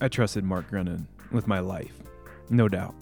[0.00, 2.02] I trusted Mark Grennan with my life,
[2.50, 2.94] no doubt.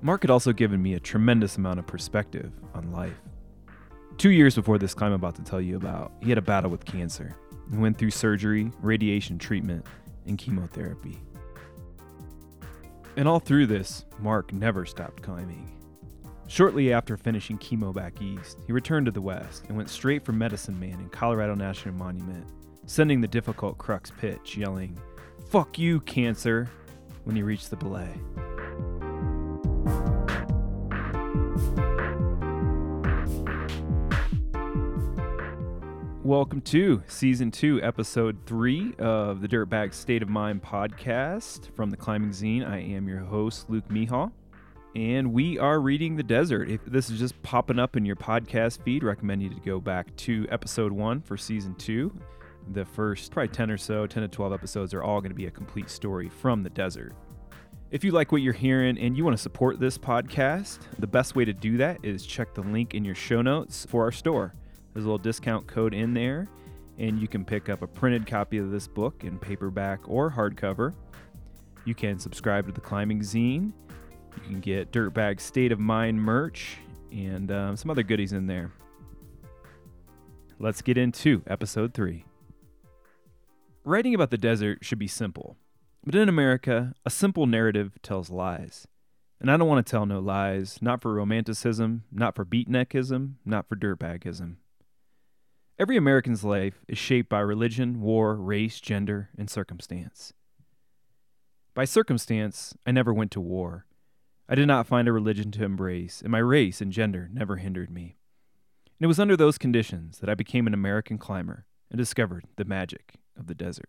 [0.00, 3.20] Mark had also given me a tremendous amount of perspective on life.
[4.16, 6.70] Two years before this climb I'm about to tell you about, he had a battle
[6.70, 7.34] with cancer
[7.70, 9.84] and went through surgery, radiation treatment,
[10.26, 11.18] and chemotherapy.
[13.16, 15.72] And all through this, Mark never stopped climbing.
[16.46, 20.32] Shortly after finishing chemo back east, he returned to the west and went straight for
[20.32, 22.46] Medicine Man in Colorado National Monument,
[22.86, 24.96] sending the difficult crux pitch, yelling,
[25.48, 26.68] Fuck you, cancer,
[27.22, 28.10] when you reach the belay.
[36.24, 41.96] Welcome to season two, episode three of the Dirtbag State of Mind podcast from the
[41.96, 42.68] Climbing Zine.
[42.68, 44.32] I am your host, Luke Mehall,
[44.96, 46.68] and we are reading The Desert.
[46.68, 50.14] If this is just popping up in your podcast feed, recommend you to go back
[50.16, 52.12] to episode one for season two.
[52.72, 55.46] The first probably 10 or so, 10 to 12 episodes are all going to be
[55.46, 57.14] a complete story from the desert.
[57.92, 61.36] If you like what you're hearing and you want to support this podcast, the best
[61.36, 64.54] way to do that is check the link in your show notes for our store.
[64.92, 66.48] There's a little discount code in there,
[66.98, 70.94] and you can pick up a printed copy of this book in paperback or hardcover.
[71.84, 73.72] You can subscribe to the Climbing Zine.
[74.34, 76.78] You can get Dirtbag State of Mind merch
[77.12, 78.72] and um, some other goodies in there.
[80.58, 82.24] Let's get into episode three.
[83.86, 85.56] Writing about the desert should be simple,
[86.04, 88.88] but in America, a simple narrative tells lies.
[89.40, 93.68] And I don't want to tell no lies, not for romanticism, not for beatnikism, not
[93.68, 94.56] for dirtbagism.
[95.78, 100.32] Every American's life is shaped by religion, war, race, gender, and circumstance.
[101.72, 103.86] By circumstance, I never went to war.
[104.48, 107.92] I did not find a religion to embrace, and my race and gender never hindered
[107.92, 108.16] me.
[108.98, 112.64] And it was under those conditions that I became an American climber and discovered the
[112.64, 113.88] magic of the desert.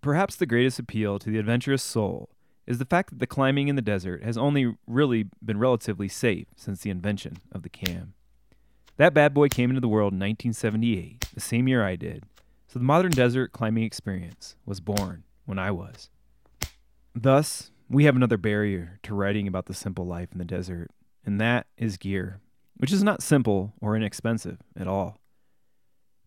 [0.00, 2.30] Perhaps the greatest appeal to the adventurous soul
[2.66, 6.46] is the fact that the climbing in the desert has only really been relatively safe
[6.56, 8.14] since the invention of the cam.
[8.96, 12.24] That bad boy came into the world in 1978, the same year I did,
[12.68, 16.10] so the modern desert climbing experience was born when I was.
[17.14, 20.90] Thus, we have another barrier to writing about the simple life in the desert,
[21.26, 22.40] and that is gear,
[22.76, 25.19] which is not simple or inexpensive at all.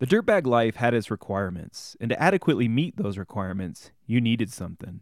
[0.04, 5.00] The dirtbag life had its requirements, and to adequately meet those requirements, you needed something.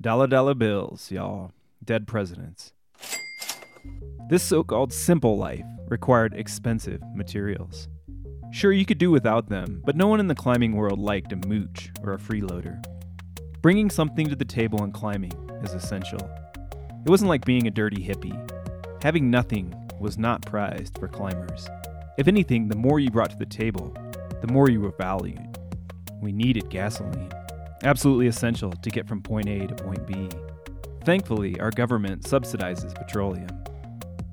[0.00, 1.52] Dollar dollar bills, y'all.
[1.84, 2.72] Dead presidents.
[4.28, 7.86] This so called simple life required expensive materials.
[8.50, 11.36] Sure, you could do without them, but no one in the climbing world liked a
[11.46, 12.84] mooch or a freeloader.
[13.62, 16.28] Bringing something to the table in climbing is essential.
[17.06, 18.34] It wasn't like being a dirty hippie.
[19.00, 21.68] Having nothing was not prized for climbers.
[22.18, 23.96] If anything, the more you brought to the table,
[24.44, 25.58] the more you were valued.
[26.20, 27.32] We needed gasoline.
[27.82, 30.28] Absolutely essential to get from point A to point B.
[31.02, 33.48] Thankfully, our government subsidizes petroleum.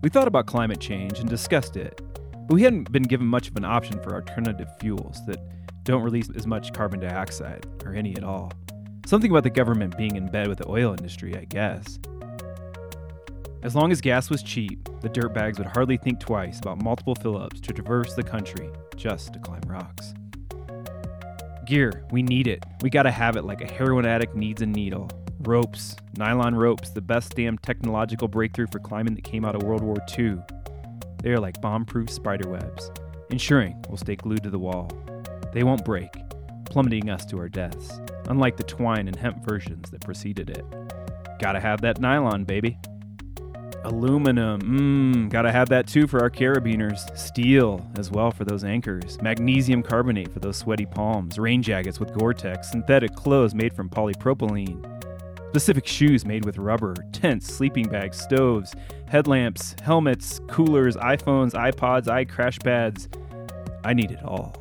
[0.03, 2.01] We thought about climate change and discussed it,
[2.45, 5.39] but we hadn't been given much of an option for alternative fuels that
[5.85, 8.51] don't release as much carbon dioxide, or any at all.
[9.05, 11.99] Something about the government being in bed with the oil industry, I guess.
[13.63, 17.37] As long as gas was cheap, the dirtbags would hardly think twice about multiple fill
[17.37, 20.15] ups to traverse the country just to climb rocks.
[21.67, 22.63] Gear, we need it.
[22.81, 25.09] We gotta have it like a heroin addict needs a needle.
[25.41, 29.83] Ropes, nylon ropes, the best damn technological breakthrough for climbing that came out of World
[29.83, 30.39] War II.
[31.21, 32.89] They are like bomb proof spider webs,
[33.29, 34.91] ensuring we'll stay glued to the wall.
[35.53, 36.11] They won't break,
[36.65, 40.65] plummeting us to our deaths, unlike the twine and hemp versions that preceded it.
[41.39, 42.79] Gotta have that nylon, baby.
[43.83, 47.17] Aluminum, mmm, gotta have that too for our carabiners.
[47.17, 49.19] Steel as well for those anchors.
[49.21, 51.39] Magnesium carbonate for those sweaty palms.
[51.39, 52.69] Rain jackets with Gore Tex.
[52.69, 54.85] Synthetic clothes made from polypropylene.
[55.49, 58.73] Specific shoes made with rubber, tents, sleeping bags, stoves,
[59.07, 63.09] headlamps, helmets, coolers, iPhones, iPods, iCrash pads.
[63.83, 64.55] I need it all.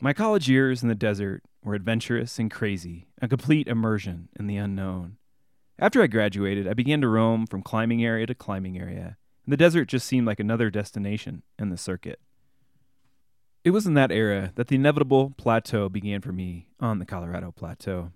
[0.00, 4.56] My college years in the desert were adventurous and crazy, a complete immersion in the
[4.56, 5.16] unknown.
[5.78, 9.56] After I graduated, I began to roam from climbing area to climbing area, and the
[9.56, 12.20] desert just seemed like another destination in the circuit.
[13.64, 17.52] It was in that era that the inevitable plateau began for me on the Colorado
[17.52, 18.12] Plateau.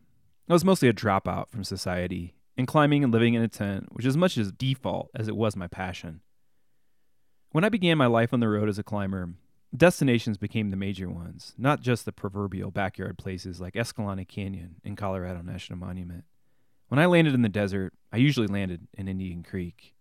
[0.49, 4.07] I was mostly a dropout from society, and climbing and living in a tent was
[4.07, 6.21] as much as default as it was my passion.
[7.51, 9.31] When I began my life on the road as a climber,
[9.75, 14.97] destinations became the major ones, not just the proverbial backyard places like Escalante Canyon and
[14.97, 16.25] Colorado National Monument.
[16.89, 19.95] When I landed in the desert, I usually landed in Indian Creek.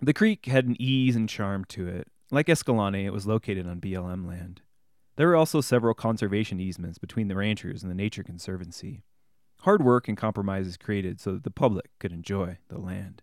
[0.00, 3.80] The creek had an ease and charm to it, Like Escalante, it was located on
[3.80, 4.62] BLM land.
[5.16, 9.02] There were also several conservation easements between the ranchers and the Nature Conservancy.
[9.60, 13.22] Hard work and compromises created so that the public could enjoy the land.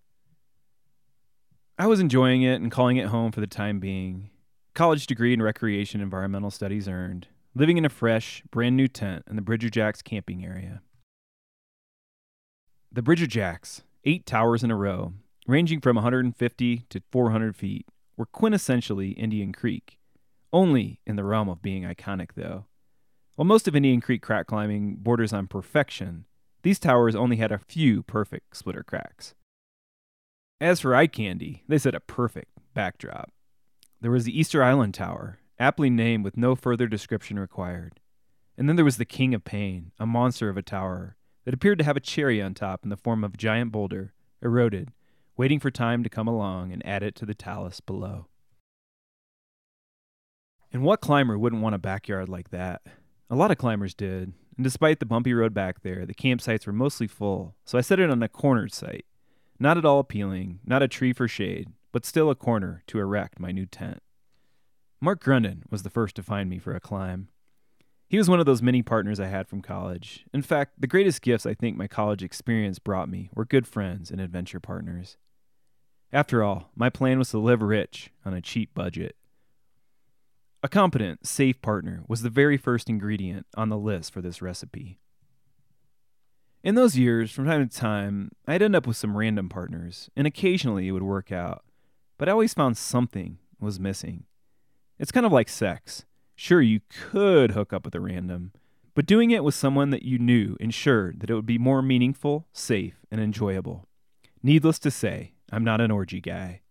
[1.77, 4.29] I was enjoying it and calling it home for the time being.
[4.73, 9.35] College degree in recreation environmental studies earned, living in a fresh, brand new tent in
[9.35, 10.81] the Bridger Jacks camping area.
[12.93, 15.13] The Bridger Jacks, eight towers in a row,
[15.47, 19.97] ranging from 150 to 400 feet, were quintessentially Indian Creek,
[20.51, 22.65] only in the realm of being iconic, though.
[23.35, 26.25] While most of Indian Creek crack climbing borders on perfection,
[26.63, 29.35] these towers only had a few perfect splitter cracks.
[30.59, 33.31] As for eye candy, they set a perfect backdrop.
[34.01, 38.01] There was the Easter Island Tower, aptly named with no further description required.
[38.57, 41.15] And then there was the King of Pain, a monster of a tower
[41.45, 44.13] that appeared to have a cherry on top in the form of a giant boulder,
[44.41, 44.91] eroded,
[45.37, 48.27] waiting for time to come along and add it to the talus below.
[50.71, 52.81] And what climber wouldn't want a backyard like that?
[53.29, 56.73] A lot of climbers did, and despite the bumpy road back there, the campsites were
[56.73, 59.05] mostly full, so I set it on a cornered site.
[59.59, 63.39] Not at all appealing, not a tree for shade, but still a corner to erect
[63.39, 63.99] my new tent.
[64.99, 67.29] Mark Grundon was the first to find me for a climb.
[68.11, 70.25] He was one of those many partners I had from college.
[70.33, 74.11] In fact, the greatest gifts I think my college experience brought me were good friends
[74.11, 75.15] and adventure partners.
[76.11, 79.15] After all, my plan was to live rich on a cheap budget.
[80.61, 84.99] A competent, safe partner was the very first ingredient on the list for this recipe.
[86.65, 90.27] In those years, from time to time, I'd end up with some random partners, and
[90.27, 91.63] occasionally it would work out,
[92.17, 94.25] but I always found something was missing.
[94.99, 96.03] It's kind of like sex.
[96.43, 98.51] Sure, you could hook up with a random,
[98.95, 102.47] but doing it with someone that you knew ensured that it would be more meaningful,
[102.51, 103.87] safe, and enjoyable.
[104.41, 106.61] Needless to say, I'm not an orgy guy.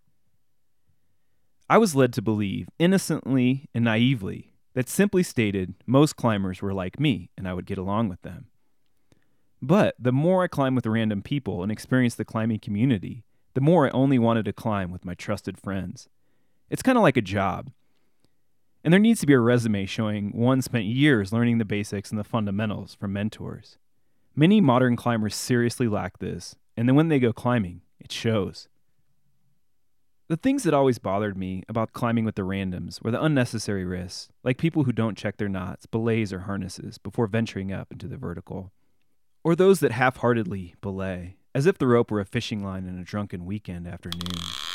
[1.69, 6.99] I was led to believe, innocently and naively, that simply stated most climbers were like
[6.99, 8.47] me and I would get along with them.
[9.63, 13.23] But the more I climbed with random people and experienced the climbing community,
[13.55, 16.09] the more I only wanted to climb with my trusted friends.
[16.71, 17.71] It's kind of like a job.
[18.83, 22.19] And there needs to be a resume showing one spent years learning the basics and
[22.19, 23.77] the fundamentals from mentors.
[24.35, 28.69] Many modern climbers seriously lack this, and then when they go climbing, it shows.
[30.29, 34.29] The things that always bothered me about climbing with the randoms were the unnecessary risks,
[34.45, 38.17] like people who don't check their knots, belays, or harnesses before venturing up into the
[38.17, 38.73] vertical.
[39.43, 42.97] Or those that half heartedly belay, as if the rope were a fishing line in
[42.97, 44.70] a drunken weekend afternoon.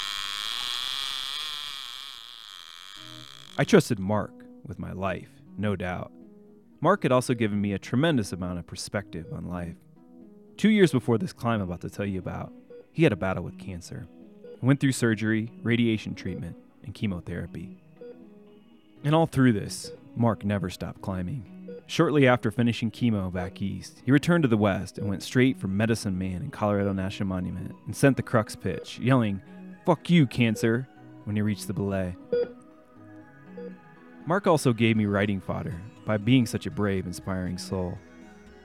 [3.57, 4.33] I trusted Mark
[4.65, 6.11] with my life, no doubt.
[6.81, 9.75] Mark had also given me a tremendous amount of perspective on life.
[10.57, 12.51] Two years before this climb I'm about to tell you about,
[12.91, 14.07] he had a battle with cancer
[14.65, 17.77] went through surgery, radiation treatment, and chemotherapy.
[19.03, 21.51] And all through this, Mark never stopped climbing.
[21.87, 25.67] Shortly after finishing chemo back east, he returned to the west and went straight for
[25.67, 29.41] Medicine Man in Colorado National Monument and sent the crux pitch, yelling,
[29.85, 30.87] Fuck you, cancer,
[31.25, 32.15] when he reached the belay.
[34.27, 37.95] Mark also gave me writing fodder by being such a brave, inspiring soul.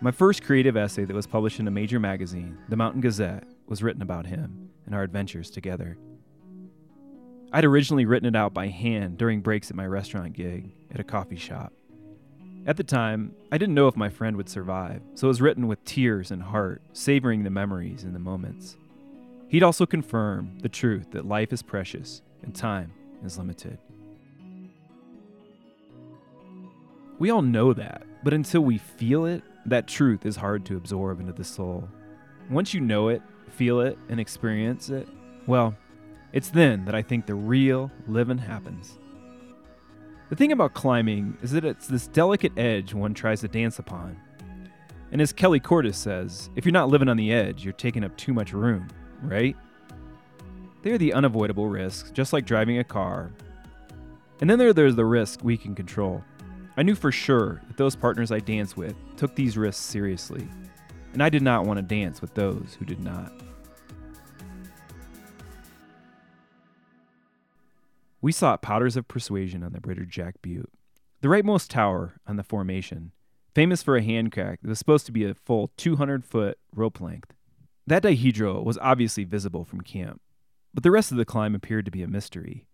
[0.00, 3.82] My first creative essay that was published in a major magazine, the Mountain Gazette, was
[3.82, 5.98] written about him and our adventures together.
[7.52, 11.04] I'd originally written it out by hand during breaks at my restaurant gig at a
[11.04, 11.74] coffee shop.
[12.66, 15.66] At the time, I didn't know if my friend would survive, so it was written
[15.66, 18.78] with tears and heart, savoring the memories and the moments.
[19.48, 23.78] He'd also confirm the truth that life is precious and time is limited.
[27.20, 31.20] We all know that, but until we feel it, that truth is hard to absorb
[31.20, 31.86] into the soul.
[32.48, 35.06] Once you know it, feel it, and experience it,
[35.46, 35.76] well,
[36.32, 38.98] it's then that I think the real living happens.
[40.30, 44.18] The thing about climbing is that it's this delicate edge one tries to dance upon.
[45.12, 48.16] And as Kelly Cordes says, if you're not living on the edge, you're taking up
[48.16, 48.88] too much room,
[49.22, 49.58] right?
[50.80, 53.30] They are the unavoidable risks, just like driving a car.
[54.40, 56.24] And then there, there's the risk we can control.
[56.76, 60.48] I knew for sure that those partners I danced with took these risks seriously,
[61.12, 63.32] and I did not want to dance with those who did not.
[68.22, 70.70] We sought powders of persuasion on the Bridger Jack Butte,
[71.22, 73.12] the rightmost tower on the formation,
[73.54, 77.00] famous for a hand crack that was supposed to be a full 200 foot rope
[77.00, 77.34] length.
[77.86, 80.20] That dihedral was obviously visible from camp,
[80.72, 82.66] but the rest of the climb appeared to be a mystery.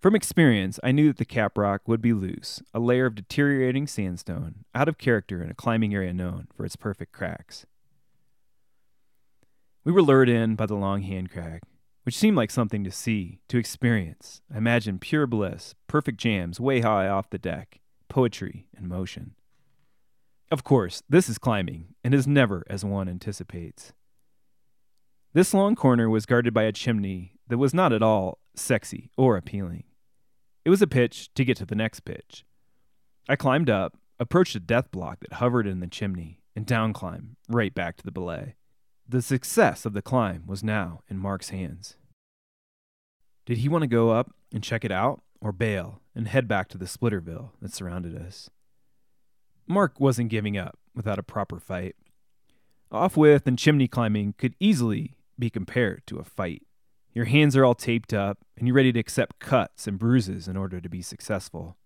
[0.00, 3.88] From experience, I knew that the cap rock would be loose, a layer of deteriorating
[3.88, 7.66] sandstone, out of character in a climbing area known for its perfect cracks.
[9.82, 11.62] We were lured in by the long hand crack,
[12.04, 14.40] which seemed like something to see, to experience.
[14.54, 19.34] I imagined pure bliss, perfect jams way high off the deck, poetry in motion.
[20.48, 23.92] Of course, this is climbing, and is never as one anticipates.
[25.32, 29.36] This long corner was guarded by a chimney that was not at all sexy or
[29.36, 29.82] appealing.
[30.68, 32.44] It was a pitch to get to the next pitch.
[33.26, 37.36] I climbed up, approached a death block that hovered in the chimney, and down climbed,
[37.48, 38.54] right back to the belay.
[39.08, 41.96] The success of the climb was now in Mark's hands.
[43.46, 46.68] Did he want to go up and check it out, or bail and head back
[46.68, 48.50] to the Splitterville that surrounded us?
[49.66, 51.96] Mark wasn't giving up without a proper fight.
[52.92, 56.64] Off-width and chimney climbing could easily be compared to a fight.
[57.18, 60.56] Your hands are all taped up, and you're ready to accept cuts and bruises in
[60.56, 61.76] order to be successful.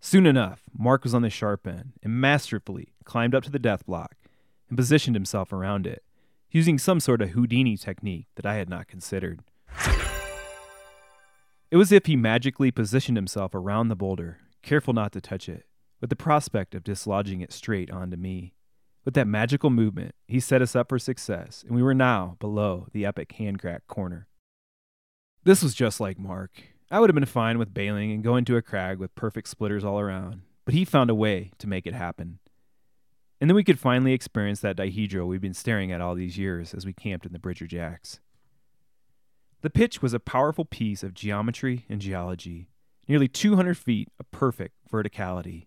[0.00, 3.86] Soon enough, Mark was on the sharp end and masterfully climbed up to the death
[3.86, 4.16] block
[4.68, 6.02] and positioned himself around it,
[6.50, 9.42] using some sort of Houdini technique that I had not considered.
[11.70, 15.48] It was as if he magically positioned himself around the boulder, careful not to touch
[15.48, 15.66] it,
[16.00, 18.54] with the prospect of dislodging it straight onto me.
[19.04, 22.88] With that magical movement, he set us up for success, and we were now below
[22.90, 24.26] the epic handcrack corner.
[25.44, 26.62] This was just like Mark.
[26.90, 29.84] I would have been fine with bailing and going to a crag with perfect splitters
[29.84, 32.38] all around, but he found a way to make it happen.
[33.42, 36.72] And then we could finally experience that dihedral we've been staring at all these years
[36.72, 38.20] as we camped in the Bridger Jacks.
[39.60, 42.68] The pitch was a powerful piece of geometry and geology,
[43.06, 45.66] nearly 200 feet of perfect verticality.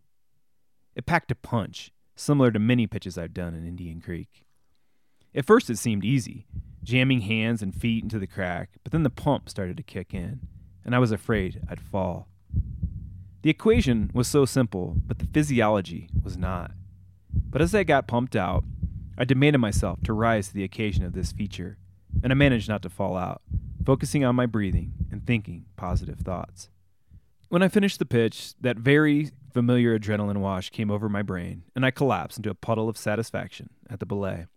[0.96, 4.47] It packed a punch, similar to many pitches I've done in Indian Creek.
[5.36, 6.48] At first, it seemed easy,
[6.84, 10.48] jamming hands and feet into the crack, but then the pump started to kick in
[10.88, 12.30] and I was afraid I'd fall.
[13.44, 16.72] The equation was so simple, but the physiology was not.
[17.30, 18.64] But as I got pumped out,
[19.18, 21.78] I demanded myself to rise to the occasion of this feature,
[22.24, 23.42] and I managed not to fall out,
[23.86, 26.70] focusing on my breathing and thinking positive thoughts.
[27.50, 31.86] When I finished the pitch, that very familiar adrenaline wash came over my brain, and
[31.86, 34.48] I collapsed into a puddle of satisfaction at the belay.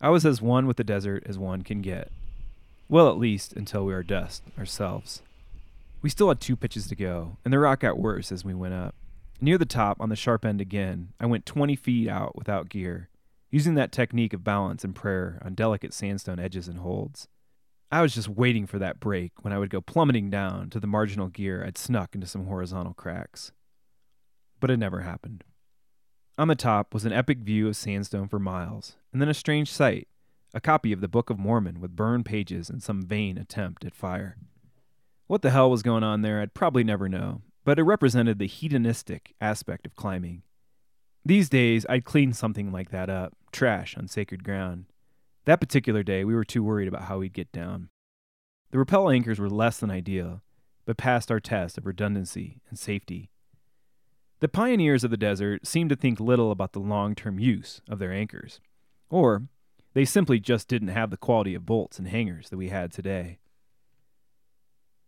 [0.00, 2.10] I was as one with the desert as one can get,
[2.88, 5.22] well, at least until we were dust ourselves.
[6.00, 8.72] We still had two pitches to go, and the rock got worse as we went
[8.72, 8.94] up.
[9.42, 13.10] Near the top, on the sharp end again, I went 20 feet out without gear,
[13.50, 17.28] using that technique of balance and prayer on delicate sandstone edges and holds.
[17.92, 20.86] I was just waiting for that break when I would go plummeting down to the
[20.86, 23.52] marginal gear I'd snuck into some horizontal cracks.
[24.60, 25.44] But it never happened.
[26.38, 29.70] On the top was an epic view of sandstone for miles, and then a strange
[29.70, 30.08] sight
[30.52, 33.94] a copy of the Book of Mormon with burned pages and some vain attempt at
[33.94, 34.36] fire.
[35.26, 38.46] What the hell was going on there, I'd probably never know, but it represented the
[38.46, 40.42] hedonistic aspect of climbing.
[41.24, 44.86] These days, I'd clean something like that up, trash on sacred ground.
[45.44, 47.90] That particular day, we were too worried about how we'd get down.
[48.72, 50.42] The rappel anchors were less than ideal,
[50.84, 53.30] but passed our test of redundancy and safety.
[54.40, 57.98] The pioneers of the desert seemed to think little about the long term use of
[57.98, 58.60] their anchors,
[59.10, 59.42] or
[59.92, 63.38] they simply just didn't have the quality of bolts and hangers that we had today.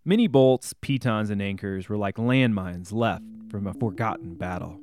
[0.04, 4.80] Many bolts, pitons, and anchors were like landmines left from a forgotten battle.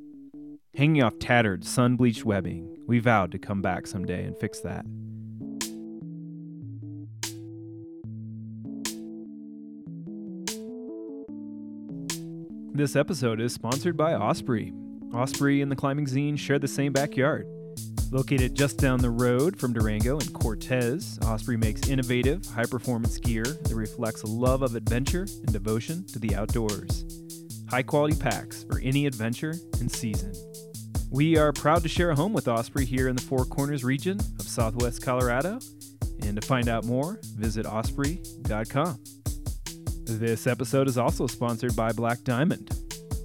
[0.75, 4.85] Hanging off tattered, sun bleached webbing, we vowed to come back someday and fix that.
[12.73, 14.71] This episode is sponsored by Osprey.
[15.13, 17.45] Osprey and the Climbing Zine share the same backyard.
[18.11, 23.43] Located just down the road from Durango and Cortez, Osprey makes innovative, high performance gear
[23.43, 27.05] that reflects a love of adventure and devotion to the outdoors.
[27.69, 30.33] High quality packs for any adventure and season.
[31.11, 34.19] We are proud to share a home with Osprey here in the Four Corners region
[34.39, 35.59] of southwest Colorado.
[36.23, 39.03] And to find out more, visit osprey.com.
[40.05, 42.78] This episode is also sponsored by Black Diamond.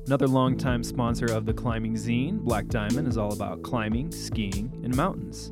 [0.06, 4.94] Another longtime sponsor of the climbing zine, Black Diamond is all about climbing, skiing, and
[4.94, 5.50] mountains.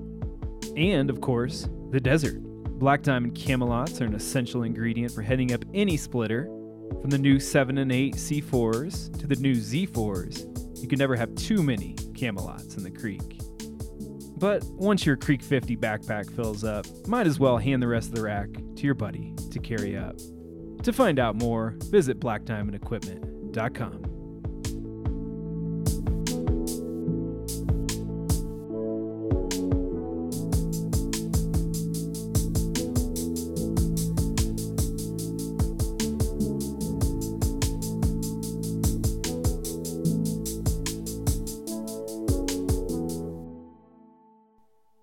[0.77, 2.43] And, of course, the desert.
[2.79, 6.45] Black Diamond Camalots are an essential ingredient for heading up any splitter,
[7.01, 10.83] from the new 7 and 8 C4s to the new Z4s.
[10.83, 13.39] You can never have too many Camalots in the creek.
[14.37, 18.17] But once your Creek 50 backpack fills up, might as well hand the rest of
[18.17, 20.17] the rack to your buddy to carry up.
[20.83, 24.12] To find out more, visit blackdiamondequipment.com.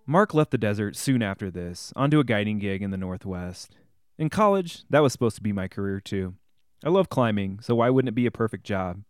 [0.09, 3.75] Mark left the desert soon after this, onto a guiding gig in the Northwest.
[4.17, 6.33] In college, that was supposed to be my career too.
[6.83, 9.03] I love climbing, so why wouldn't it be a perfect job?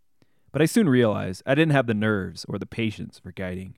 [0.51, 3.77] But I soon realized I didn't have the nerves or the patience for guiding.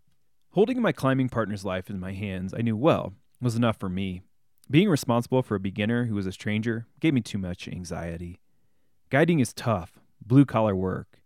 [0.54, 4.24] Holding my climbing partner's life in my hands, I knew well, was enough for me.
[4.68, 8.40] Being responsible for a beginner who was a stranger gave me too much anxiety.
[9.12, 11.22] Guiding is tough, blue collar work.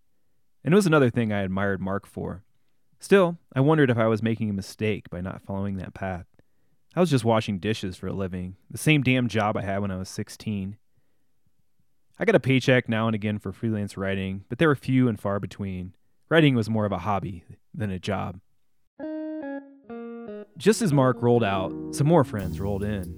[0.61, 2.43] And it was another thing I admired Mark for.
[3.05, 6.25] Still, I wondered if I was making a mistake by not following that path.
[6.95, 9.91] I was just washing dishes for a living, the same damn job I had when
[9.91, 10.75] I was 16.
[12.17, 15.19] I got a paycheck now and again for freelance writing, but they were few and
[15.19, 15.93] far between.
[16.29, 17.43] Writing was more of a hobby
[17.75, 18.39] than a job.
[20.57, 23.13] Just as Mark rolled out, some more friends rolled in.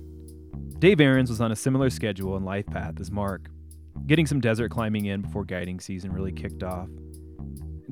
[0.79, 3.50] Dave Aarons was on a similar schedule and life path as Mark,
[4.06, 6.89] getting some desert climbing in before guiding season really kicked off.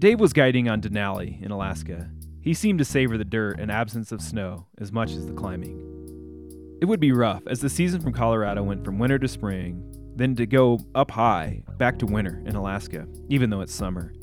[0.05, 2.07] Dave was guiding on Denali in Alaska.
[2.39, 6.77] He seemed to savor the dirt and absence of snow as much as the climbing.
[6.79, 9.83] It would be rough as the season from Colorado went from winter to spring,
[10.15, 14.13] then to go up high, back to winter in Alaska, even though it's summer.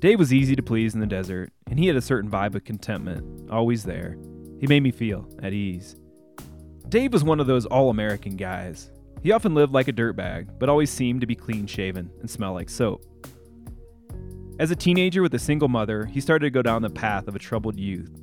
[0.00, 2.64] Dave was easy to please in the desert, and he had a certain vibe of
[2.64, 4.18] contentment, always there.
[4.58, 5.94] He made me feel at ease.
[6.88, 8.90] Dave was one of those all American guys.
[9.22, 12.52] He often lived like a dirtbag, but always seemed to be clean shaven and smell
[12.52, 13.04] like soap.
[14.56, 17.34] As a teenager with a single mother, he started to go down the path of
[17.34, 18.16] a troubled youth.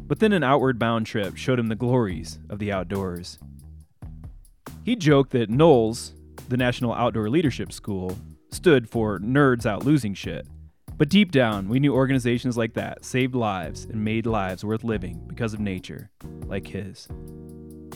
[0.00, 3.38] But then an outward bound trip showed him the glories of the outdoors.
[4.82, 6.14] He joked that NOLS,
[6.48, 8.18] the National Outdoor Leadership School,
[8.50, 10.46] stood for Nerds Out Losing Shit.
[10.96, 15.22] But deep down, we knew organizations like that saved lives and made lives worth living
[15.26, 16.10] because of nature,
[16.46, 17.08] like his.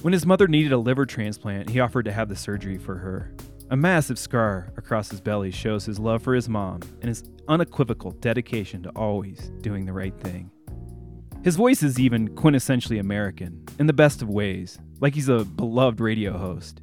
[0.03, 3.35] When his mother needed a liver transplant, he offered to have the surgery for her.
[3.71, 8.13] A massive scar across his belly shows his love for his mom and his unequivocal
[8.13, 10.51] dedication to always doing the right thing.
[11.43, 16.01] His voice is even quintessentially American, in the best of ways, like he's a beloved
[16.01, 16.81] radio host.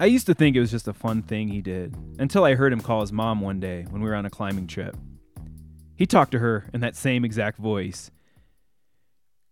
[0.00, 2.72] I used to think it was just a fun thing he did, until I heard
[2.72, 4.96] him call his mom one day when we were on a climbing trip.
[5.96, 8.10] He talked to her in that same exact voice.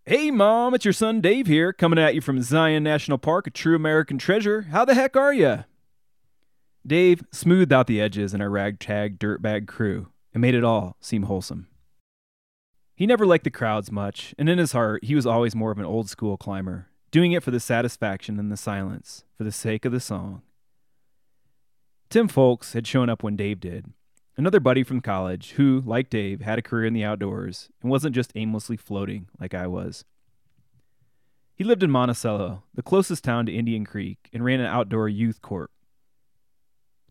[0.04, 3.50] Hey, Mom, it's your son Dave here, coming at you from Zion National Park, a
[3.50, 4.62] true American treasure.
[4.70, 5.64] How the heck are you?
[6.86, 11.24] Dave smoothed out the edges in our ragtag dirtbag crew and made it all seem
[11.24, 11.66] wholesome.
[12.94, 15.78] He never liked the crowds much, and in his heart, he was always more of
[15.78, 19.84] an old school climber, doing it for the satisfaction and the silence, for the sake
[19.84, 20.42] of the song.
[22.08, 23.86] Tim Folks had shown up when Dave did,
[24.36, 28.14] another buddy from college who, like Dave, had a career in the outdoors and wasn't
[28.14, 30.04] just aimlessly floating like I was.
[31.56, 35.42] He lived in Monticello, the closest town to Indian Creek, and ran an outdoor youth
[35.42, 35.72] corp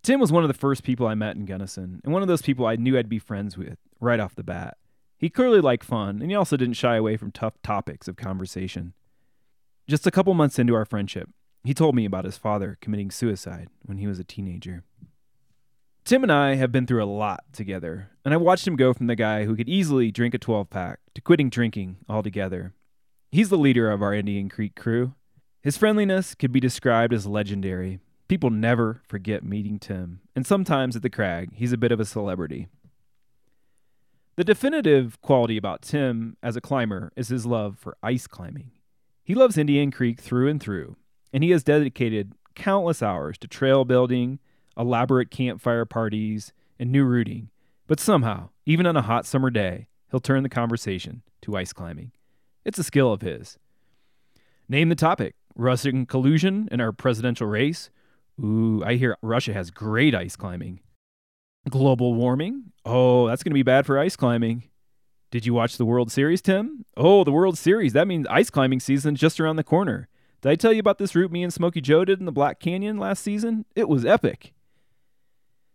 [0.06, 2.44] Tim was one of the first people I met in Gunnison, and one of those
[2.44, 4.78] people I knew I'd be friends with right off the bat.
[5.18, 8.94] He clearly liked fun, and he also didn't shy away from tough topics of conversation.
[9.88, 11.32] Just a couple months into our friendship,
[11.64, 14.84] he told me about his father committing suicide when he was a teenager.
[16.04, 19.08] Tim and I have been through a lot together, and I watched him go from
[19.08, 22.74] the guy who could easily drink a 12 pack to quitting drinking altogether.
[23.32, 25.16] He's the leader of our Indian Creek crew.
[25.64, 31.04] His friendliness could be described as legendary, People never forget meeting Tim, and sometimes at
[31.04, 32.68] the crag, he's a bit of a celebrity.
[34.36, 38.72] The definitive quality about Tim as a climber is his love for ice climbing.
[39.24, 40.96] He loves Indian Creek through and through,
[41.32, 44.40] and he has dedicated countless hours to trail building,
[44.76, 47.50] elaborate campfire parties, and new routing.
[47.88, 52.12] But somehow, even on a hot summer day, he'll turn the conversation to ice climbing.
[52.66, 53.60] It's a skill of his.
[54.68, 57.90] Name the topic Russian collusion in our presidential race,
[58.44, 60.82] Ooh, I hear Russia has great ice climbing.
[61.70, 62.72] Global warming?
[62.84, 64.64] Oh, that's going to be bad for ice climbing.
[65.32, 66.86] Did you watch the World Series, Tim?
[66.96, 67.94] Oh, the World Series.
[67.94, 70.08] That means ice climbing season just around the corner.
[70.42, 72.60] Did I tell you about this route me and Smokey Joe did in the Black
[72.60, 73.66] Canyon last season?
[73.76, 74.54] It was epic.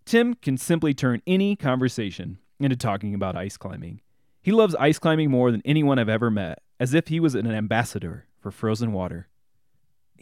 [0.05, 4.01] Tim can simply turn any conversation into talking about ice climbing.
[4.43, 7.51] He loves ice climbing more than anyone I've ever met, as if he was an
[7.51, 9.29] ambassador for frozen water.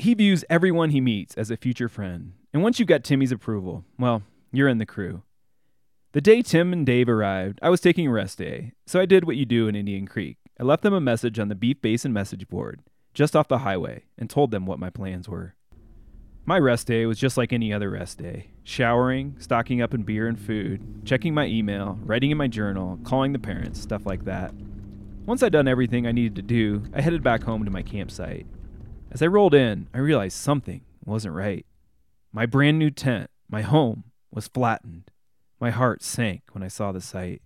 [0.01, 3.85] He views everyone he meets as a future friend, and once you've got Timmy's approval,
[3.99, 5.25] well, you're in the crew.
[6.13, 9.25] The day Tim and Dave arrived, I was taking a rest day, so I did
[9.25, 10.37] what you do in Indian Creek.
[10.59, 12.81] I left them a message on the Beef Basin message board,
[13.13, 15.57] just off the highway, and told them what my plans were.
[16.47, 20.29] My rest day was just like any other rest day showering, stocking up in beer
[20.29, 24.55] and food, checking my email, writing in my journal, calling the parents, stuff like that.
[25.27, 28.47] Once I'd done everything I needed to do, I headed back home to my campsite.
[29.11, 31.65] As I rolled in, I realized something wasn't right.
[32.33, 35.11] My brand new tent, my home, was flattened.
[35.59, 37.41] My heart sank when I saw the sight.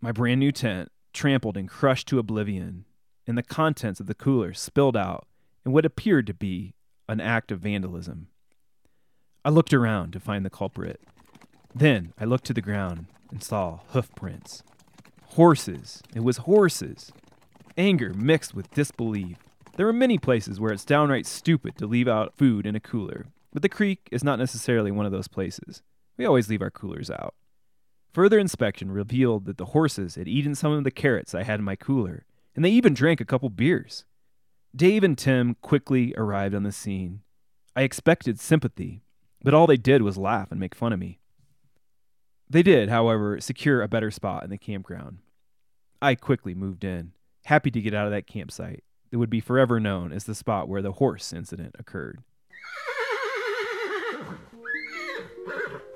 [0.00, 2.84] My brand new tent trampled and crushed to oblivion,
[3.26, 5.26] and the contents of the cooler spilled out
[5.66, 6.74] in what appeared to be
[7.08, 8.28] an act of vandalism.
[9.44, 11.00] I looked around to find the culprit.
[11.74, 14.62] Then I looked to the ground and saw hoof prints.
[15.30, 16.02] Horses.
[16.14, 17.10] It was horses.
[17.76, 19.38] Anger mixed with disbelief.
[19.78, 23.26] There are many places where it's downright stupid to leave out food in a cooler,
[23.52, 25.84] but the creek is not necessarily one of those places.
[26.16, 27.36] We always leave our coolers out.
[28.12, 31.64] Further inspection revealed that the horses had eaten some of the carrots I had in
[31.64, 34.04] my cooler, and they even drank a couple beers.
[34.74, 37.20] Dave and Tim quickly arrived on the scene.
[37.76, 39.04] I expected sympathy,
[39.44, 41.20] but all they did was laugh and make fun of me.
[42.50, 45.18] They did, however, secure a better spot in the campground.
[46.02, 47.12] I quickly moved in,
[47.44, 50.68] happy to get out of that campsite that would be forever known as the spot
[50.68, 52.22] where the horse incident occurred.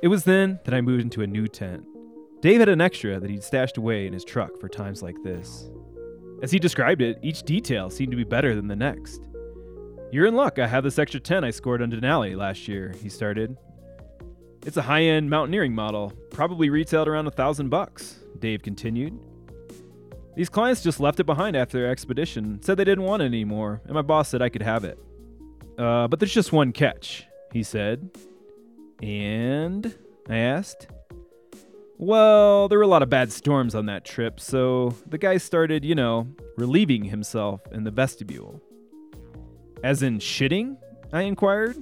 [0.03, 1.85] It was then that I moved into a new tent.
[2.41, 5.71] Dave had an extra that he'd stashed away in his truck for times like this.
[6.43, 9.21] As he described it, each detail seemed to be better than the next.
[10.11, 10.59] You're in luck.
[10.59, 13.57] I have this extra 10 I scored on Denali last year, he started.
[14.67, 19.19] It's a high-end mountaineering model, probably retailed around a thousand bucks, Dave continued.
[20.35, 23.83] These clients just left it behind after their expedition, said they didn't want it anymore,
[23.85, 24.99] and my boss said I could have it.
[25.79, 28.11] Uh, but there's just one catch, he said.
[29.03, 29.95] And?
[30.29, 30.87] I asked.
[31.99, 35.85] Well, there were a lot of bad storms on that trip, so the guy started,
[35.85, 38.61] you know, relieving himself in the vestibule.
[39.85, 40.77] As in shitting?
[41.13, 41.77] I inquired.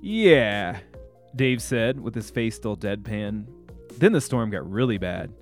[0.00, 0.78] Yeah,
[1.34, 3.46] Dave said, with his face still deadpan.
[3.96, 5.32] Then the storm got really bad.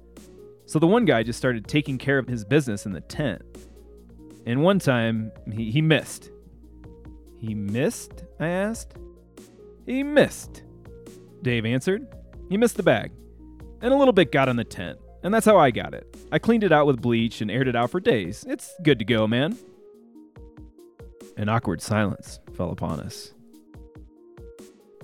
[0.66, 3.42] So the one guy just started taking care of his business in the tent.
[4.46, 6.31] And one time, he, he missed.
[7.38, 8.24] He missed?
[8.38, 8.94] I asked.
[9.87, 10.64] He missed,
[11.42, 12.09] Dave answered.
[12.48, 13.12] He missed the bag
[13.81, 16.16] and a little bit got on the tent, and that's how I got it.
[16.33, 18.44] I cleaned it out with bleach and aired it out for days.
[18.48, 19.57] It's good to go, man.
[21.37, 23.33] An awkward silence fell upon us.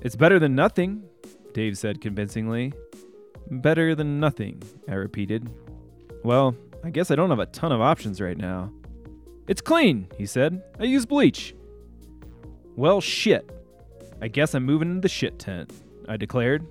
[0.00, 1.04] It's better than nothing,
[1.52, 2.72] Dave said convincingly.
[3.60, 5.50] Better than nothing, I repeated.
[6.24, 8.72] Well, I guess I don't have a ton of options right now.
[9.46, 10.62] It's clean, he said.
[10.80, 11.54] I use bleach.
[12.76, 13.50] Well, shit.
[14.22, 15.70] I guess I'm moving into the shit tent,
[16.08, 16.66] I declared.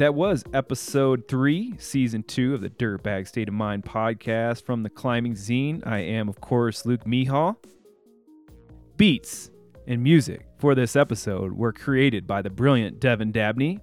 [0.00, 4.88] That was episode three, season two of the Dirtbag State of Mind podcast from the
[4.88, 5.86] Climbing Zine.
[5.86, 7.56] I am, of course, Luke Mehall.
[8.96, 9.50] Beats
[9.86, 13.78] and music for this episode were created by the brilliant Devin Dabney,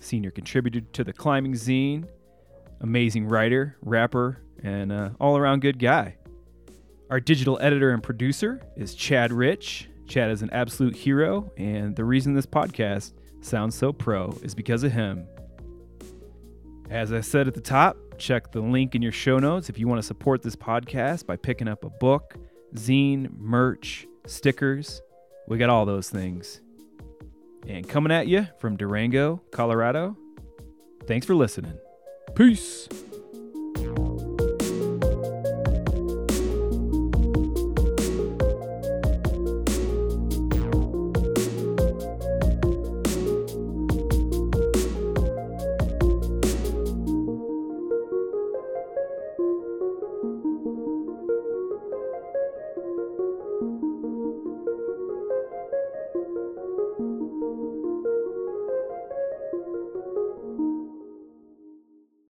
[0.00, 2.08] senior contributor to the Climbing Zine,
[2.80, 6.16] amazing writer, rapper, and uh, all around good guy.
[7.10, 9.90] Our digital editor and producer is Chad Rich.
[10.06, 13.12] Chad is an absolute hero, and the reason this podcast
[13.42, 15.26] sounds so pro is because of him.
[16.92, 19.88] As I said at the top, check the link in your show notes if you
[19.88, 22.34] want to support this podcast by picking up a book,
[22.74, 25.00] zine, merch, stickers.
[25.48, 26.60] We got all those things.
[27.66, 30.18] And coming at you from Durango, Colorado.
[31.06, 31.78] Thanks for listening.
[32.34, 32.90] Peace.